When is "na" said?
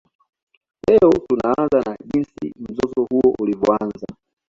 1.85-1.97